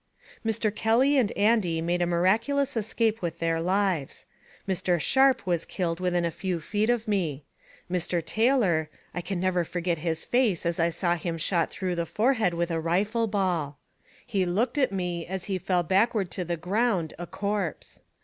Mr. 0.43 0.75
Kelly 0.75 1.15
and 1.15 1.31
Andy 1.33 1.79
made 1.79 2.01
a 2.01 2.07
miraculous 2.07 2.75
escape 2.75 3.21
with 3.21 3.37
their 3.37 3.61
lives. 3.61 4.25
Mr. 4.67 4.99
Sharp 4.99 5.45
was 5.45 5.63
killed 5.63 5.99
within 5.99 6.25
a 6.25 6.31
few 6.31 6.59
feet 6.59 6.89
of 6.89 7.07
me. 7.07 7.43
Mr. 7.87 8.25
Taylor 8.25 8.89
I 9.13 9.21
never 9.35 9.63
can 9.63 9.71
forget 9.71 9.99
his 9.99 10.25
face 10.25 10.65
as 10.65 10.79
I 10.79 10.89
saw 10.89 11.17
him 11.17 11.37
shot 11.37 11.69
through 11.69 11.93
the 11.93 12.07
forehead 12.07 12.55
with 12.55 12.71
a 12.71 12.79
rifle 12.81 13.27
ball. 13.27 13.77
He 14.25 14.43
looked 14.43 14.79
at 14.79 14.91
me 14.91 15.27
as 15.27 15.43
he 15.45 15.59
fell 15.59 15.83
backward 15.83 16.31
to 16.31 16.43
the 16.45 16.57
ground 16.57 17.13
a 17.19 17.27
corpse. 17.27 18.01